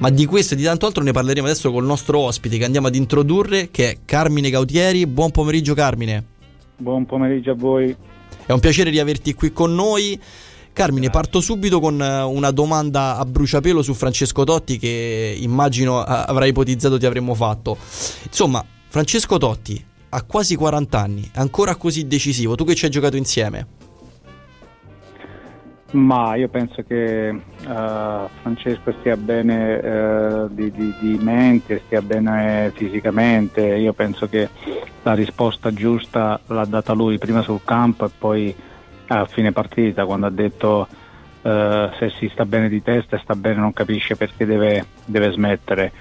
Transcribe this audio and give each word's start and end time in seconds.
Ma 0.00 0.08
di 0.08 0.24
questo 0.24 0.54
e 0.54 0.56
di 0.56 0.62
tanto 0.62 0.86
altro 0.86 1.02
ne 1.02 1.12
parleremo 1.12 1.46
adesso 1.46 1.70
col 1.70 1.84
nostro 1.84 2.20
ospite 2.20 2.56
che 2.56 2.64
andiamo 2.64 2.86
ad 2.86 2.94
introdurre, 2.94 3.70
che 3.70 3.90
è 3.90 3.98
Carmine 4.06 4.48
Gautieri. 4.48 5.06
Buon 5.06 5.30
pomeriggio 5.30 5.74
Carmine. 5.74 6.24
Buon 6.78 7.04
pomeriggio 7.04 7.50
a 7.50 7.54
voi. 7.54 7.94
È 8.46 8.50
un 8.50 8.60
piacere 8.60 8.88
riaverti 8.88 9.34
qui 9.34 9.52
con 9.52 9.74
noi. 9.74 10.18
Carmine, 10.72 11.10
parto 11.10 11.42
subito 11.42 11.80
con 11.80 12.00
eh, 12.00 12.22
una 12.22 12.50
domanda 12.50 13.18
a 13.18 13.26
bruciapelo 13.26 13.82
su 13.82 13.92
Francesco 13.92 14.42
Totti 14.42 14.78
che 14.78 15.36
immagino 15.38 16.02
avrai 16.02 16.48
ipotizzato 16.48 16.96
ti 16.96 17.04
avremmo 17.04 17.34
fatto. 17.34 17.76
Insomma, 18.24 18.64
Francesco 18.88 19.36
Totti 19.36 19.84
ha 20.08 20.22
quasi 20.22 20.56
40 20.56 20.98
anni, 20.98 21.30
ancora 21.34 21.76
così 21.76 22.06
decisivo. 22.06 22.54
Tu 22.54 22.64
che 22.64 22.74
ci 22.74 22.86
hai 22.86 22.90
giocato 22.90 23.18
insieme? 23.18 23.66
Ma 25.92 26.36
io 26.36 26.48
penso 26.48 26.84
che 26.86 27.30
uh, 27.30 28.28
Francesco 28.42 28.94
stia 29.00 29.16
bene 29.16 29.74
uh, 29.74 30.48
di, 30.48 30.70
di, 30.70 30.94
di, 31.00 31.18
mente, 31.20 31.82
stia 31.86 32.00
bene 32.00 32.70
fisicamente. 32.76 33.60
Io 33.60 33.92
penso 33.92 34.28
che 34.28 34.48
la 35.02 35.14
risposta 35.14 35.72
giusta 35.72 36.38
l'ha 36.46 36.64
data 36.64 36.92
lui 36.92 37.18
prima 37.18 37.42
sul 37.42 37.62
campo 37.64 38.06
e 38.06 38.10
poi 38.16 38.54
a 39.08 39.24
fine 39.24 39.50
partita 39.50 40.04
quando 40.04 40.26
ha 40.26 40.30
detto 40.30 40.86
uh, 41.42 41.48
se 41.98 42.12
si 42.18 42.30
sta 42.32 42.44
bene 42.44 42.68
di 42.68 42.80
testa 42.82 43.16
e 43.16 43.20
sta 43.24 43.34
bene 43.34 43.56
non 43.56 43.72
capisce 43.72 44.14
perché 44.14 44.46
deve, 44.46 44.86
deve 45.04 45.32
smettere. 45.32 45.92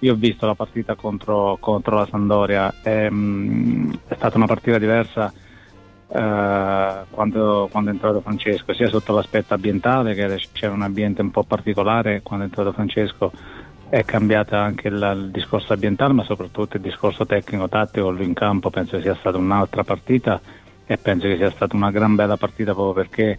io 0.00 0.12
ho 0.12 0.16
visto 0.16 0.46
la 0.46 0.56
partita 0.56 0.96
contro, 0.96 1.58
contro 1.60 1.94
la 1.94 2.08
Sandoria, 2.10 2.74
e, 2.82 3.06
um, 3.06 3.96
è 4.08 4.14
stata 4.16 4.36
una 4.36 4.46
partita 4.46 4.78
diversa 4.78 5.32
eh, 6.12 7.04
quando, 7.10 7.68
quando, 7.70 7.90
è 7.90 7.92
entrato 7.92 8.20
Francesco, 8.20 8.74
sia 8.74 8.88
sotto 8.88 9.14
l'aspetto 9.14 9.54
ambientale, 9.54 10.14
che 10.14 10.40
c'era 10.52 10.72
un 10.72 10.82
ambiente 10.82 11.22
un 11.22 11.30
po' 11.30 11.44
particolare 11.44 12.22
quando 12.22 12.44
è 12.44 12.48
entrato 12.48 12.72
Francesco, 12.72 13.32
è 13.88 14.04
cambiato 14.04 14.56
anche 14.56 14.88
il, 14.88 14.94
il 14.94 15.30
discorso 15.30 15.72
ambientale, 15.72 16.12
ma 16.12 16.24
soprattutto 16.24 16.76
il 16.76 16.82
discorso 16.82 17.26
tecnico-tattico, 17.26 18.10
lui 18.10 18.24
in 18.24 18.34
campo 18.34 18.70
penso 18.70 18.96
che 18.96 19.02
sia 19.02 19.16
stata 19.16 19.36
un'altra 19.36 19.84
partita 19.84 20.40
e 20.86 20.96
penso 20.96 21.28
che 21.28 21.36
sia 21.36 21.50
stata 21.50 21.76
una 21.76 21.90
gran 21.90 22.14
bella 22.16 22.36
partita 22.36 22.72
proprio 22.72 22.94
perché 22.94 23.38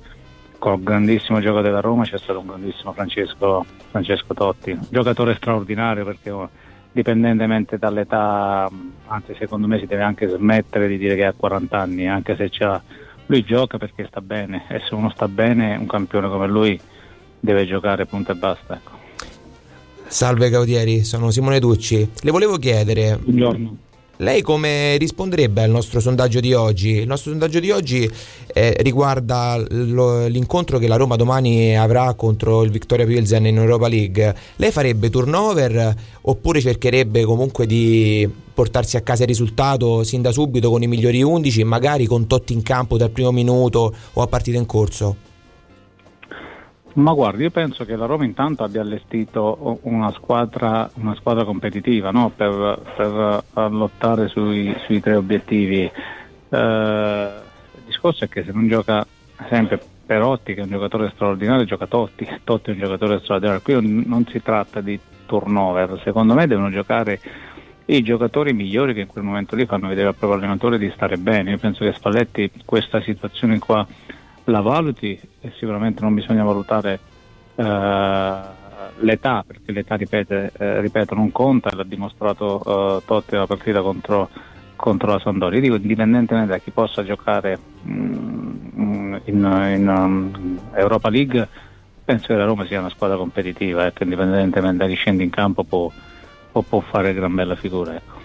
con 0.57 0.73
il 0.75 0.83
grandissimo 0.83 1.41
gioco 1.41 1.61
della 1.61 1.81
Roma 1.81 2.03
c'è 2.03 2.17
stato 2.17 2.39
un 2.39 2.47
grandissimo 2.47 2.93
Francesco, 2.93 3.65
Francesco 3.89 4.33
Totti, 4.33 4.77
giocatore 4.89 5.35
straordinario 5.35 6.05
perché 6.05 6.31
dipendentemente 6.91 7.77
dall'età, 7.77 8.69
anzi 9.07 9.35
secondo 9.37 9.67
me 9.67 9.79
si 9.79 9.85
deve 9.85 10.03
anche 10.03 10.27
smettere 10.27 10.87
di 10.87 10.97
dire 10.97 11.15
che 11.15 11.25
ha 11.25 11.33
40 11.35 11.79
anni, 11.79 12.07
anche 12.07 12.35
se 12.35 12.49
lui 13.27 13.43
gioca 13.43 13.77
perché 13.77 14.05
sta 14.07 14.21
bene 14.21 14.65
e 14.69 14.81
se 14.87 14.93
uno 14.93 15.09
sta 15.09 15.27
bene 15.27 15.75
un 15.75 15.87
campione 15.87 16.27
come 16.27 16.47
lui 16.47 16.79
deve 17.39 17.65
giocare 17.65 18.05
punto 18.05 18.31
e 18.31 18.35
basta. 18.35 18.75
Ecco. 18.75 18.99
Salve 20.07 20.49
Gaudieri, 20.49 21.03
sono 21.03 21.31
Simone 21.31 21.59
Ducci. 21.59 22.09
Le 22.21 22.31
volevo 22.31 22.57
chiedere. 22.57 23.17
Buongiorno 23.21 23.89
lei 24.21 24.41
come 24.41 24.97
risponderebbe 24.97 25.63
al 25.63 25.71
nostro 25.71 25.99
sondaggio 25.99 26.39
di 26.39 26.53
oggi? 26.53 26.89
Il 26.91 27.07
nostro 27.07 27.31
sondaggio 27.31 27.59
di 27.59 27.71
oggi 27.71 28.09
eh, 28.53 28.75
riguarda 28.79 29.63
lo, 29.69 30.27
l'incontro 30.27 30.77
che 30.77 30.87
la 30.87 30.95
Roma 30.95 31.15
domani 31.15 31.75
avrà 31.75 32.13
contro 32.13 32.63
il 32.63 32.69
Victoria 32.69 33.05
Pilsen 33.05 33.47
in 33.47 33.57
Europa 33.57 33.87
League. 33.87 34.35
Lei 34.57 34.71
farebbe 34.71 35.09
turnover 35.09 35.95
oppure 36.21 36.61
cercherebbe 36.61 37.23
comunque 37.23 37.65
di 37.65 38.29
portarsi 38.53 38.95
a 38.95 39.01
casa 39.01 39.23
il 39.23 39.29
risultato 39.29 40.03
sin 40.03 40.21
da 40.21 40.31
subito 40.31 40.69
con 40.69 40.83
i 40.83 40.87
migliori 40.87 41.23
11, 41.23 41.63
magari 41.63 42.05
con 42.05 42.27
Totti 42.27 42.53
in 42.53 42.61
campo 42.61 42.97
dal 42.97 43.09
primo 43.09 43.31
minuto 43.31 43.93
o 44.13 44.21
a 44.21 44.27
partita 44.27 44.57
in 44.57 44.67
corso? 44.67 45.29
Ma 46.93 47.13
guardi, 47.13 47.43
io 47.43 47.51
penso 47.51 47.85
che 47.85 47.95
la 47.95 48.05
Roma 48.05 48.25
intanto 48.25 48.63
abbia 48.63 48.81
allestito 48.81 49.79
una 49.83 50.11
squadra, 50.11 50.89
una 50.95 51.15
squadra 51.15 51.45
competitiva 51.45 52.11
no? 52.11 52.31
per, 52.35 52.81
per, 52.97 53.43
eh, 53.55 53.69
lottare 53.69 54.27
sui, 54.27 54.75
sui 54.85 54.99
tre 54.99 55.15
obiettivi. 55.15 55.89
Eh, 56.49 57.29
il 57.75 57.83
discorso 57.85 58.25
è 58.25 58.27
che 58.27 58.43
se 58.43 58.51
non 58.51 58.67
gioca 58.67 59.05
sempre 59.47 59.79
Perotti, 60.05 60.53
che 60.53 60.59
è 60.59 60.63
un 60.63 60.69
giocatore 60.69 61.11
straordinario, 61.13 61.63
gioca 61.63 61.87
Totti, 61.87 62.27
Totti 62.43 62.71
è 62.71 62.73
un 62.73 62.79
giocatore 62.79 63.19
straordinario. 63.19 63.61
Qui 63.61 64.05
non 64.05 64.25
si 64.29 64.41
tratta 64.41 64.81
di 64.81 64.99
turnover, 65.25 66.01
secondo 66.03 66.33
me 66.33 66.45
devono 66.45 66.69
giocare 66.69 67.19
i 67.85 68.01
giocatori 68.01 68.51
migliori 68.51 68.93
che 68.93 69.01
in 69.01 69.07
quel 69.07 69.23
momento 69.23 69.55
lì 69.55 69.65
fanno 69.65 69.87
vedere 69.87 70.09
al 70.09 70.15
proprio 70.15 70.39
allenatore 70.39 70.77
di 70.77 70.91
stare 70.93 71.15
bene. 71.17 71.51
Io 71.51 71.57
penso 71.57 71.85
che 71.85 71.93
Spalletti 71.93 72.51
questa 72.65 73.01
situazione 73.01 73.59
qua 73.59 73.87
la 74.51 74.61
valuti 74.61 75.19
e 75.39 75.51
sicuramente 75.57 76.01
non 76.01 76.13
bisogna 76.13 76.43
valutare 76.43 76.99
eh, 77.55 78.39
l'età, 78.99 79.43
perché 79.45 79.71
l'età 79.71 79.95
ripete, 79.95 80.51
eh, 80.57 80.81
ripeto 80.81 81.15
non 81.15 81.31
conta, 81.31 81.75
l'ha 81.75 81.83
dimostrato 81.83 82.61
eh, 82.99 83.01
Totti 83.05 83.35
la 83.35 83.47
partita 83.47 83.81
contro, 83.81 84.29
contro 84.75 85.11
la 85.11 85.19
Sampdoria. 85.19 85.57
Io 85.57 85.63
dico 85.63 85.75
indipendentemente 85.75 86.51
da 86.51 86.57
chi 86.59 86.71
possa 86.71 87.03
giocare 87.03 87.57
mm, 87.87 89.15
in, 89.25 89.73
in 89.75 89.87
um, 89.87 90.59
Europa 90.73 91.09
League, 91.09 91.47
penso 92.03 92.27
che 92.27 92.35
la 92.35 92.45
Roma 92.45 92.65
sia 92.65 92.79
una 92.79 92.89
squadra 92.89 93.17
competitiva, 93.17 93.85
ecco, 93.85 94.03
indipendentemente 94.03 94.83
da 94.83 94.87
chi 94.87 94.95
scende 94.95 95.23
in 95.23 95.29
campo 95.29 95.63
può, 95.63 95.89
può, 96.51 96.61
può 96.61 96.79
fare 96.81 97.13
gran 97.13 97.33
bella 97.33 97.55
figura. 97.55 97.95
Ecco. 97.95 98.20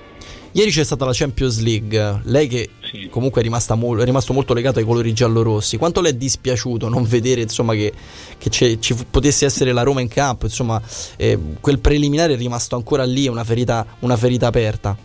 Ieri 0.56 0.70
c'è 0.70 0.84
stata 0.84 1.04
la 1.04 1.10
Champions 1.12 1.60
League, 1.60 2.20
lei 2.24 2.46
che 2.46 2.70
sì. 2.80 3.10
comunque 3.10 3.42
è, 3.42 3.74
mo- 3.74 3.98
è, 3.98 4.04
rimasto 4.04 4.32
molto 4.32 4.54
legato 4.54 4.78
ai 4.78 4.86
colori 4.86 5.12
giallorossi, 5.12 5.76
quanto 5.76 6.00
le 6.00 6.08
è 6.08 6.12
dispiaciuto 6.14 6.88
non 6.88 7.04
vedere 7.04 7.42
insomma, 7.42 7.74
che, 7.74 7.92
che 8.38 8.80
ci 8.80 8.96
potesse 9.10 9.44
essere 9.44 9.72
la 9.72 9.82
Roma 9.82 10.00
in 10.00 10.08
campo, 10.08 10.46
insomma 10.46 10.80
eh, 11.18 11.38
quel 11.60 11.78
preliminare 11.78 12.32
è 12.32 12.36
rimasto 12.38 12.74
ancora 12.74 13.04
lì, 13.04 13.28
una 13.28 13.44
ferita, 13.44 13.84
una 13.98 14.16
ferita 14.16 14.46
aperta? 14.46 14.96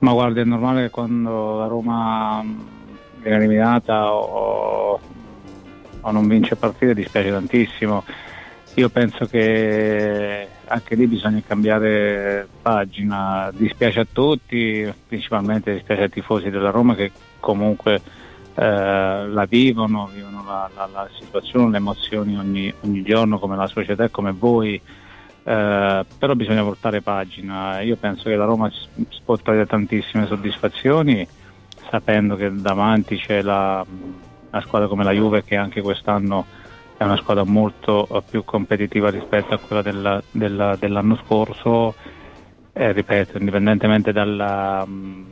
Ma 0.00 0.12
guarda, 0.12 0.42
è 0.42 0.44
normale 0.44 0.82
che 0.82 0.90
quando 0.90 1.56
la 1.56 1.66
Roma 1.66 2.44
viene 3.22 3.36
eliminata 3.38 4.12
o, 4.12 5.00
o 6.02 6.10
non 6.10 6.28
vince 6.28 6.54
partite 6.56 6.92
dispiace 6.92 7.30
tantissimo. 7.30 8.04
Io 8.74 8.90
penso 8.90 9.24
che 9.24 10.48
anche 10.72 10.94
lì 10.94 11.06
bisogna 11.06 11.42
cambiare 11.46 12.48
pagina, 12.62 13.50
dispiace 13.52 14.00
a 14.00 14.06
tutti, 14.10 14.90
principalmente 15.06 15.74
dispiace 15.74 16.02
ai 16.02 16.08
tifosi 16.08 16.48
della 16.48 16.70
Roma 16.70 16.94
che 16.94 17.12
comunque 17.40 18.00
eh, 18.54 19.26
la 19.28 19.44
vivono, 19.44 20.08
vivono 20.12 20.42
la, 20.46 20.70
la, 20.74 20.88
la, 20.90 21.08
situazione, 21.18 21.70
le 21.70 21.76
emozioni 21.76 22.38
ogni, 22.38 22.72
ogni, 22.80 23.02
giorno 23.02 23.38
come 23.38 23.54
la 23.54 23.66
società 23.66 24.04
e 24.04 24.10
come 24.10 24.32
voi, 24.32 24.74
eh, 24.74 26.06
però 26.18 26.34
bisogna 26.34 26.62
portare 26.62 27.02
pagina, 27.02 27.80
io 27.82 27.96
penso 27.96 28.30
che 28.30 28.36
la 28.36 28.46
Roma 28.46 28.70
può 29.26 29.36
tantissime 29.36 30.26
soddisfazioni 30.26 31.26
sapendo 31.90 32.34
che 32.36 32.50
davanti 32.50 33.16
c'è 33.16 33.42
la, 33.42 33.84
una 34.50 34.62
squadra 34.62 34.88
come 34.88 35.04
la 35.04 35.12
Juve 35.12 35.44
che 35.44 35.56
anche 35.56 35.82
quest'anno 35.82 36.46
è 37.02 37.04
una 37.04 37.16
squadra 37.16 37.44
molto 37.44 38.06
eh, 38.08 38.22
più 38.28 38.44
competitiva 38.44 39.10
rispetto 39.10 39.54
a 39.54 39.58
quella 39.58 39.82
della, 39.82 40.22
della, 40.30 40.76
dell'anno 40.76 41.16
scorso, 41.24 41.94
eh, 42.72 42.92
ripeto, 42.92 43.38
indipendentemente 43.38 44.12
dalla, 44.12 44.84
mm, 44.86 45.24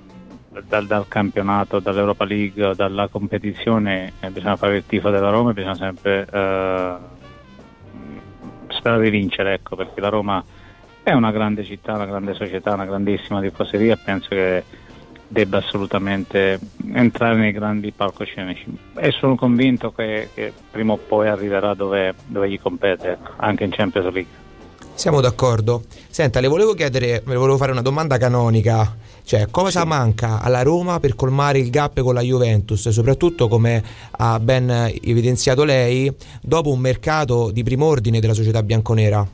dal, 0.66 0.86
dal, 0.86 1.08
campionato, 1.08 1.78
dall'Europa 1.78 2.24
League, 2.24 2.74
dalla 2.74 3.08
competizione, 3.08 4.14
eh, 4.20 4.30
bisogna 4.30 4.56
fare 4.56 4.78
il 4.78 4.86
tifo 4.86 5.10
della 5.10 5.30
Roma 5.30 5.50
e 5.50 5.54
bisogna 5.54 5.74
sempre 5.74 6.26
eh, 6.30 6.96
sperare 8.68 9.02
di 9.04 9.10
vincere, 9.10 9.54
ecco, 9.54 9.76
perché 9.76 10.00
la 10.00 10.08
Roma 10.08 10.44
è 11.02 11.12
una 11.12 11.30
grande 11.30 11.64
città, 11.64 11.94
una 11.94 12.06
grande 12.06 12.34
società, 12.34 12.74
una 12.74 12.84
grandissima 12.84 13.40
tifoseria 13.40 13.96
penso 13.96 14.28
che 14.30 14.64
debba 15.30 15.58
assolutamente 15.58 16.58
entrare 16.92 17.36
nei 17.36 17.52
grandi 17.52 17.92
palcoscenici 17.92 18.66
e 18.96 19.12
sono 19.12 19.36
convinto 19.36 19.92
che, 19.92 20.30
che 20.34 20.52
prima 20.70 20.94
o 20.94 20.96
poi 20.96 21.28
arriverà 21.28 21.72
dove, 21.74 22.14
dove 22.26 22.50
gli 22.50 22.60
compete, 22.60 23.16
anche 23.36 23.62
in 23.62 23.70
Champions 23.70 24.12
League. 24.12 24.38
Siamo 24.94 25.20
d'accordo. 25.20 25.84
Senta, 26.08 26.40
le 26.40 26.48
volevo 26.48 26.74
chiedere, 26.74 27.22
le 27.24 27.36
volevo 27.36 27.56
fare 27.56 27.70
una 27.70 27.80
domanda 27.80 28.18
canonica, 28.18 28.96
cioè 29.22 29.46
cosa 29.50 29.82
sì. 29.82 29.86
manca 29.86 30.40
alla 30.40 30.62
Roma 30.62 30.98
per 30.98 31.14
colmare 31.14 31.60
il 31.60 31.70
gap 31.70 32.00
con 32.00 32.12
la 32.12 32.22
Juventus, 32.22 32.88
soprattutto 32.88 33.46
come 33.46 33.82
ha 34.10 34.40
ben 34.40 34.68
evidenziato 35.00 35.62
lei, 35.62 36.12
dopo 36.42 36.70
un 36.70 36.80
mercato 36.80 37.52
di 37.52 37.62
prim'ordine 37.62 38.18
della 38.18 38.34
società 38.34 38.62
bianconera? 38.64 39.26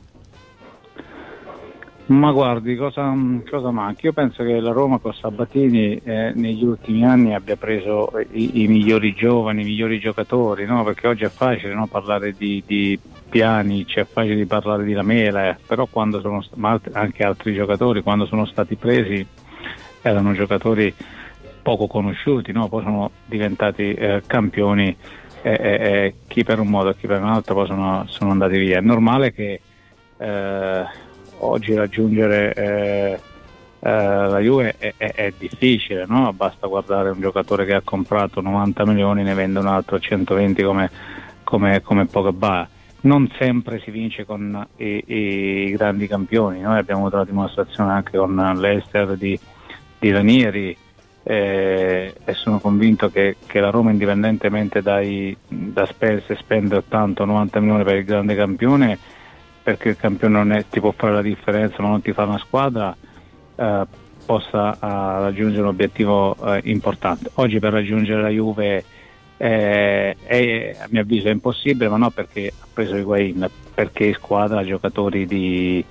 Ma 2.07 2.31
guardi, 2.31 2.77
cosa, 2.77 3.13
cosa, 3.49 3.69
manca? 3.71 4.07
Io 4.07 4.13
penso 4.13 4.41
che 4.41 4.61
la 4.61 4.71
Roma 4.71 4.97
con 4.97 5.13
Sabatini 5.13 5.99
eh, 6.01 6.31
negli 6.33 6.63
ultimi 6.63 7.05
anni 7.05 7.35
abbia 7.35 7.57
preso 7.57 8.09
i, 8.31 8.61
i, 8.63 8.67
migliori 8.67 9.13
giovani, 9.13 9.61
i 9.61 9.65
migliori 9.65 9.99
giocatori, 9.99 10.65
no? 10.65 10.85
perché 10.85 11.07
oggi 11.07 11.25
è 11.25 11.29
facile 11.29 11.73
no? 11.73 11.85
parlare 11.87 12.31
di, 12.31 12.63
di 12.65 12.97
piani, 13.27 13.85
è 13.93 14.05
facile 14.05 14.45
parlare 14.45 14.85
di 14.85 14.93
Lamela, 14.93 15.49
eh. 15.49 15.57
però 15.67 15.85
quando 15.87 16.21
sono 16.21 16.41
anche 16.93 17.23
altri 17.23 17.53
giocatori, 17.53 18.01
quando 18.01 18.25
sono 18.25 18.45
stati 18.45 18.75
presi 18.77 19.27
erano 20.01 20.31
giocatori 20.31 20.93
poco 21.61 21.87
conosciuti, 21.87 22.53
no? 22.53 22.69
poi 22.69 22.83
sono 22.83 23.11
diventati 23.25 23.93
eh, 23.93 24.23
campioni 24.25 24.95
e, 25.41 25.51
e, 25.51 26.13
chi 26.25 26.45
per 26.45 26.59
un 26.59 26.69
modo 26.69 26.91
e 26.91 26.95
chi 26.95 27.05
per 27.05 27.21
un 27.21 27.27
altro 27.27 27.53
poi 27.53 27.67
sono, 27.67 28.05
sono 28.07 28.31
andati 28.31 28.57
via. 28.57 28.77
È 28.77 28.81
normale 28.81 29.33
che 29.33 29.59
eh, 30.17 30.85
oggi 31.39 31.73
raggiungere 31.73 32.53
eh, 32.53 33.19
eh, 33.79 33.91
la 33.91 34.39
Juve 34.39 34.75
è, 34.77 34.93
è, 34.97 35.13
è 35.13 35.33
difficile, 35.37 36.05
no? 36.07 36.33
basta 36.33 36.67
guardare 36.67 37.09
un 37.09 37.19
giocatore 37.19 37.65
che 37.65 37.73
ha 37.73 37.81
comprato 37.83 38.41
90 38.41 38.85
milioni, 38.85 39.23
ne 39.23 39.33
vende 39.33 39.59
un 39.59 39.67
altro 39.67 39.99
120 39.99 40.63
come, 40.63 40.89
come, 41.43 41.81
come 41.81 42.05
Pogba. 42.05 42.67
Non 42.99 43.31
sempre 43.37 43.79
si 43.79 43.91
vince 43.91 44.25
con 44.25 44.67
i, 44.77 45.03
i 45.05 45.71
grandi 45.71 46.07
campioni, 46.07 46.59
noi 46.61 46.79
abbiamo 46.79 47.01
avuto 47.01 47.17
la 47.17 47.25
dimostrazione 47.25 47.91
anche 47.91 48.17
con 48.17 48.35
l'Ester 48.57 49.15
di, 49.15 49.39
di 49.99 50.11
Ranieri 50.11 50.75
eh, 51.23 52.13
e 52.23 52.33
sono 52.33 52.59
convinto 52.59 53.09
che, 53.09 53.35
che, 53.45 53.59
la 53.59 53.69
Roma 53.69 53.91
indipendentemente 53.91 54.81
dai, 54.81 55.37
da 55.47 55.85
spese 55.85 56.35
spende 56.35 56.83
80-90 56.89 57.59
milioni 57.59 57.83
per 57.83 57.95
il 57.97 58.05
grande 58.05 58.35
campione 58.35 58.97
perché 59.67 59.89
il 59.89 59.97
campione 59.97 60.33
non 60.33 60.53
è, 60.53 60.65
ti 60.69 60.79
può 60.79 60.93
fare 60.95 61.11
la 61.11 61.21
differenza 61.21 61.81
ma 61.81 61.89
non 61.89 62.01
ti 62.01 62.13
fa 62.13 62.23
una 62.23 62.37
squadra 62.37 62.95
eh, 63.57 63.85
possa 64.25 64.77
uh, 64.79 65.23
raggiungere 65.23 65.63
un 65.63 65.67
obiettivo 65.67 66.37
uh, 66.39 66.57
importante. 66.63 67.31
Oggi 67.33 67.59
per 67.59 67.73
raggiungere 67.73 68.21
la 68.21 68.29
Juve 68.29 68.85
eh, 69.35 70.15
è, 70.23 70.77
a 70.79 70.87
mio 70.89 71.01
avviso 71.01 71.27
è 71.27 71.31
impossibile, 71.31 71.89
ma 71.89 71.97
non 71.97 72.11
perché 72.11 72.53
ha 72.57 72.65
preso 72.71 72.95
i 72.95 72.99
Higuain, 72.99 73.49
perché 73.73 74.13
squadra 74.13 74.63
giocatori 74.63 75.25
di, 75.25 75.83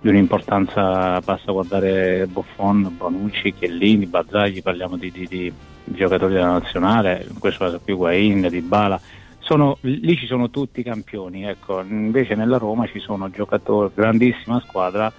di, 0.00 0.08
un'importanza, 0.08 1.18
basta 1.20 1.50
guardare 1.50 2.28
Buffon, 2.28 2.94
Bonucci, 2.96 3.52
Chiellini, 3.52 4.06
Bazzagli, 4.06 4.62
parliamo 4.62 4.96
di, 4.96 5.10
di, 5.10 5.26
di, 5.26 5.52
giocatori 5.86 6.34
della 6.34 6.52
nazionale, 6.52 7.26
in 7.28 7.40
questo 7.40 7.64
caso 7.64 7.80
più 7.80 7.94
Higuain, 7.94 8.46
Di 8.48 8.60
Bala. 8.60 9.00
Sono, 9.48 9.78
lì 9.80 10.14
ci 10.14 10.26
sono 10.26 10.50
tutti 10.50 10.80
i 10.80 10.82
campioni, 10.82 11.44
ecco. 11.44 11.80
invece 11.80 12.34
nella 12.34 12.58
Roma 12.58 12.86
ci 12.86 12.98
sono 12.98 13.30
giocatori, 13.30 13.90
grandissima 13.94 14.60
squadra, 14.60 15.10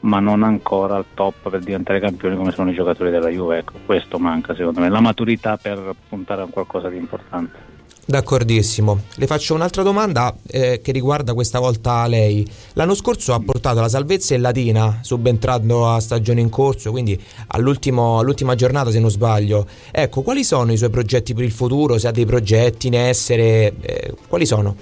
ma 0.00 0.18
non 0.18 0.42
ancora 0.42 0.96
al 0.96 1.04
top 1.14 1.48
per 1.48 1.60
diventare 1.60 2.00
campioni 2.00 2.34
come 2.34 2.50
sono 2.50 2.70
i 2.70 2.74
giocatori 2.74 3.12
della 3.12 3.28
Juve. 3.28 3.58
Ecco, 3.58 3.74
questo 3.86 4.18
manca 4.18 4.56
secondo 4.56 4.80
me, 4.80 4.88
la 4.88 4.98
maturità 4.98 5.56
per 5.58 5.94
puntare 6.08 6.42
a 6.42 6.46
qualcosa 6.46 6.88
di 6.88 6.96
importante. 6.96 7.77
D'accordissimo. 8.10 9.02
Le 9.16 9.26
faccio 9.26 9.52
un'altra 9.52 9.82
domanda 9.82 10.34
eh, 10.46 10.80
che 10.82 10.92
riguarda 10.92 11.34
questa 11.34 11.58
volta 11.58 12.06
lei. 12.06 12.42
L'anno 12.72 12.94
scorso 12.94 13.34
ha 13.34 13.40
portato 13.40 13.80
la 13.80 13.88
salvezza 13.90 14.34
in 14.34 14.40
Latina, 14.40 15.00
subentrando 15.02 15.86
a 15.86 16.00
stagione 16.00 16.40
in 16.40 16.48
corso, 16.48 16.90
quindi 16.90 17.20
all'ultima 17.48 18.54
giornata 18.56 18.90
se 18.90 18.98
non 18.98 19.10
sbaglio. 19.10 19.66
Ecco, 19.90 20.22
quali 20.22 20.42
sono 20.42 20.72
i 20.72 20.78
suoi 20.78 20.88
progetti 20.88 21.34
per 21.34 21.44
il 21.44 21.52
futuro? 21.52 21.98
Se 21.98 22.08
ha 22.08 22.10
dei 22.10 22.24
progetti 22.24 22.86
in 22.86 22.94
essere, 22.94 23.74
eh, 23.82 24.14
quali 24.26 24.46
sono? 24.46 24.74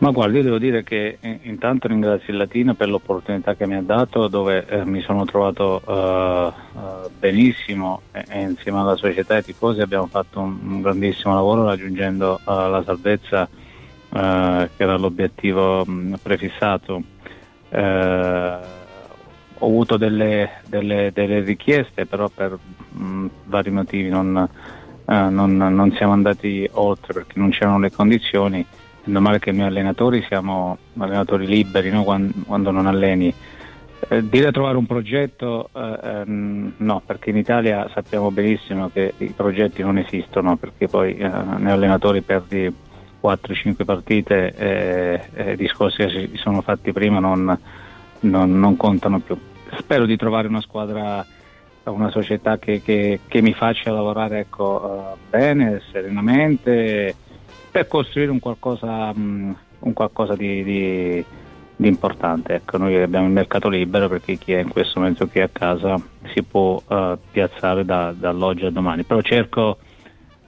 Ma 0.00 0.12
guarda, 0.12 0.38
io 0.38 0.44
devo 0.44 0.56
dire 0.56 0.82
che 0.82 1.18
eh, 1.20 1.40
intanto 1.42 1.86
ringrazio 1.86 2.32
il 2.32 2.38
Latino 2.38 2.72
per 2.72 2.88
l'opportunità 2.88 3.54
che 3.54 3.66
mi 3.66 3.74
ha 3.74 3.82
dato, 3.82 4.28
dove 4.28 4.64
eh, 4.66 4.82
mi 4.86 5.02
sono 5.02 5.26
trovato 5.26 5.82
uh, 5.84 5.92
uh, 5.92 7.10
benissimo 7.18 8.00
e, 8.10 8.24
e, 8.30 8.40
insieme 8.40 8.78
alla 8.78 8.96
società 8.96 9.34
e 9.34 9.36
ai 9.38 9.44
tifosi 9.44 9.82
abbiamo 9.82 10.06
fatto 10.06 10.40
un, 10.40 10.58
un 10.62 10.80
grandissimo 10.80 11.34
lavoro 11.34 11.64
raggiungendo 11.64 12.40
uh, 12.42 12.50
la 12.50 12.82
salvezza 12.82 13.48
che 14.12 14.82
era 14.82 14.96
l'obiettivo 14.96 15.84
mh, 15.84 16.14
prefissato. 16.22 17.02
ho 17.72 19.66
avuto 19.66 19.96
delle, 19.98 20.62
delle, 20.66 21.10
delle, 21.12 21.40
richieste, 21.40 22.06
però 22.06 22.28
per 22.28 22.58
mh, 22.90 23.26
vari 23.44 23.70
motivi 23.70 24.08
non, 24.08 24.48
non, 25.04 25.56
non 25.56 25.92
siamo 25.92 26.12
andati 26.12 26.68
oltre 26.72 27.12
perché 27.12 27.38
non 27.38 27.50
c'erano 27.50 27.78
le 27.78 27.92
condizioni 27.92 28.66
è 29.02 29.08
normale 29.08 29.38
che 29.38 29.52
noi 29.52 29.66
allenatori 29.66 30.22
siamo 30.28 30.76
allenatori 30.98 31.46
liberi 31.46 31.90
no? 31.90 32.04
quando, 32.04 32.32
quando, 32.46 32.70
non 32.70 32.86
alleni. 32.86 33.32
Eh, 34.08 34.28
dire 34.28 34.50
trovare 34.50 34.76
un 34.76 34.86
progetto 34.86 35.68
eh, 35.74 35.98
ehm, 36.02 36.72
no, 36.78 37.02
perché 37.04 37.30
in 37.30 37.36
Italia 37.36 37.88
sappiamo 37.92 38.30
benissimo 38.30 38.90
che 38.90 39.14
i 39.18 39.32
progetti 39.36 39.82
non 39.82 39.98
esistono, 39.98 40.56
perché 40.56 40.88
poi 40.88 41.16
eh, 41.16 41.28
nei 41.28 41.72
allenatori 41.72 42.20
perdi 42.22 42.72
4-5 43.22 43.84
partite 43.84 44.54
e 44.54 45.20
eh, 45.34 45.52
i 45.52 45.56
discorsi 45.56 45.98
che 45.98 46.08
si 46.08 46.30
sono 46.36 46.62
fatti 46.62 46.92
prima 46.92 47.18
non, 47.18 47.58
non, 48.20 48.58
non, 48.58 48.76
contano 48.76 49.20
più. 49.20 49.38
Spero 49.78 50.06
di 50.06 50.16
trovare 50.16 50.48
una 50.48 50.62
squadra, 50.62 51.24
una 51.84 52.10
società 52.10 52.58
che, 52.58 52.82
che, 52.82 53.20
che 53.26 53.42
mi 53.42 53.52
faccia 53.52 53.92
lavorare 53.92 54.40
ecco, 54.40 55.12
eh, 55.12 55.16
bene, 55.28 55.82
serenamente 55.92 57.14
per 57.70 57.86
costruire 57.86 58.30
un 58.30 58.40
qualcosa, 58.40 59.12
um, 59.14 59.56
un 59.80 59.92
qualcosa 59.92 60.34
di, 60.34 60.62
di, 60.62 61.24
di, 61.76 61.88
importante. 61.88 62.54
Ecco, 62.54 62.76
noi 62.76 63.00
abbiamo 63.00 63.26
il 63.26 63.32
mercato 63.32 63.68
libero 63.68 64.08
perché 64.08 64.36
chi 64.36 64.52
è 64.52 64.60
in 64.60 64.68
questo 64.68 64.98
momento 64.98 65.26
qui 65.28 65.40
a 65.40 65.48
casa 65.52 66.00
si 66.32 66.42
può 66.42 66.82
uh, 66.84 67.16
piazzare 67.30 67.84
da, 67.84 68.12
dall'oggi 68.16 68.66
a 68.66 68.70
domani, 68.70 69.04
però 69.04 69.20
cerco 69.22 69.78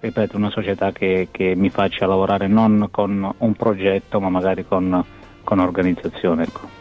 ripeto, 0.01 0.37
una 0.37 0.51
società 0.51 0.91
che, 0.91 1.29
che, 1.31 1.55
mi 1.55 1.71
faccia 1.71 2.07
lavorare 2.07 2.49
non 2.49 2.89
con 2.91 3.33
un 3.39 3.55
progetto 3.55 4.19
ma 4.19 4.31
magari 4.31 4.67
con, 4.67 5.05
con 5.45 5.59
organizzazione. 5.61 6.43
Ecco. 6.43 6.81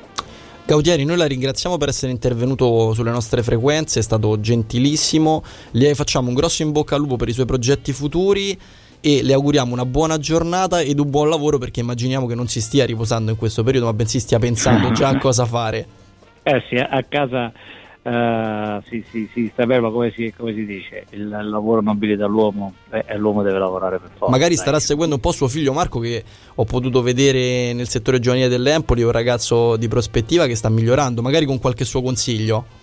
Gaudieri, 0.65 1.03
noi 1.03 1.17
la 1.17 1.25
ringraziamo 1.25 1.77
per 1.77 1.89
essere 1.89 2.11
intervenuto 2.11 2.93
sulle 2.93 3.11
nostre 3.11 3.43
frequenze, 3.43 3.99
è 3.99 4.03
stato 4.03 4.39
gentilissimo, 4.39 5.43
le 5.71 5.93
facciamo 5.95 6.29
un 6.29 6.33
grosso 6.33 6.63
in 6.63 6.71
bocca 6.71 6.95
al 6.95 7.01
lupo 7.01 7.15
per 7.15 7.27
i 7.27 7.33
suoi 7.33 7.45
progetti 7.45 7.91
futuri 7.93 8.57
e 9.01 9.23
le 9.23 9.33
auguriamo 9.33 9.73
una 9.73 9.85
buona 9.85 10.17
giornata 10.17 10.79
ed 10.79 10.99
un 10.99 11.09
buon 11.09 11.27
lavoro 11.27 11.57
perché 11.57 11.79
immaginiamo 11.81 12.27
che 12.27 12.35
non 12.35 12.47
si 12.47 12.61
stia 12.61 12.85
riposando 12.85 13.31
in 13.31 13.37
questo 13.37 13.63
periodo 13.63 13.87
ma 13.87 13.93
bensì 13.93 14.19
stia 14.19 14.39
pensando 14.39 14.91
già 14.91 15.09
a 15.09 15.17
cosa 15.17 15.45
fare. 15.45 15.87
Eh 16.43 16.63
sì, 16.67 16.75
a 16.75 17.03
casa 17.07 17.53
uh, 18.01 18.81
si, 18.87 19.03
si, 19.11 19.29
si, 19.31 19.49
sta 19.53 19.65
bene, 19.65 19.81
ma 19.81 19.89
come 19.91 20.11
si, 20.15 20.33
come 20.35 20.53
si 20.53 20.65
dice, 20.65 21.05
il, 21.11 21.21
il, 21.21 21.49
lavoro 21.49 21.81
nobilita 21.81 22.25
l'uomo 22.25 22.73
e 22.89 23.05
eh, 23.07 23.17
l'uomo 23.17 23.43
deve 23.43 23.59
lavorare 23.59 23.99
per 23.99 24.09
forza. 24.17 24.31
Magari 24.31 24.55
starà 24.55 24.77
dai. 24.77 24.81
seguendo 24.81 25.15
un 25.15 25.21
po' 25.21 25.31
suo 25.31 25.47
figlio 25.47 25.73
Marco 25.73 25.99
che 25.99 26.23
ho 26.55 26.63
potuto 26.63 27.01
vedere 27.01 27.73
nel 27.73 27.87
settore 27.87 28.19
giovanile 28.19 28.47
dell'Empoli, 28.47 29.03
un 29.03 29.11
ragazzo 29.11 29.77
di 29.77 29.87
prospettiva 29.87 30.47
che 30.47 30.55
sta 30.55 30.69
migliorando, 30.69 31.21
magari 31.21 31.45
con 31.45 31.59
qualche 31.59 31.85
suo 31.85 32.01
consiglio. 32.01 32.79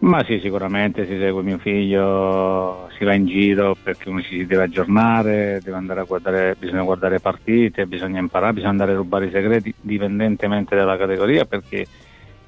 Ma 0.00 0.22
sì, 0.22 0.38
sicuramente 0.40 1.06
si 1.06 1.18
segue 1.18 1.42
mio 1.42 1.58
figlio, 1.58 2.88
si 2.96 3.04
va 3.04 3.14
in 3.14 3.26
giro 3.26 3.76
perché 3.82 4.08
uno 4.08 4.22
ci 4.22 4.38
si 4.38 4.46
deve 4.46 4.62
aggiornare, 4.64 5.60
deve 5.62 5.76
andare 5.76 6.00
a 6.00 6.04
guardare, 6.04 6.54
bisogna 6.56 6.82
guardare 6.82 7.18
partite, 7.18 7.84
bisogna 7.86 8.20
imparare, 8.20 8.52
bisogna 8.52 8.70
andare 8.70 8.92
a 8.92 8.96
rubare 8.96 9.26
i 9.26 9.30
segreti 9.32 9.74
dipendentemente 9.80 10.76
dalla 10.76 10.96
categoria 10.96 11.44
perché 11.46 11.84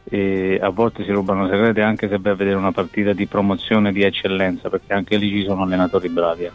eh, 0.05 0.59
a 0.62 0.69
volte 0.69 1.04
si 1.04 1.11
rubano 1.11 1.49
segreti 1.49 1.80
anche 1.80 2.09
se 2.09 2.19
vai 2.19 2.33
a 2.33 2.37
vedere 2.37 2.57
una 2.57 2.73
partita 2.73 3.12
di 3.12 3.26
promozione 3.26 3.92
di 3.92 4.02
eccellenza 4.02 4.69
perché 4.69 4.92
anche 4.92 5.16
lì 5.16 5.28
ci 5.30 5.45
sono 5.45 5.64
allenatori 5.64 6.09
bravi. 6.09 6.45
Ecco. 6.45 6.54